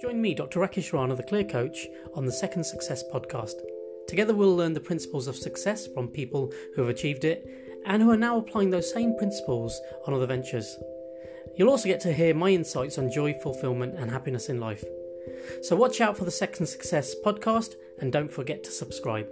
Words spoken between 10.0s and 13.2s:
on other ventures. You'll also get to hear my insights on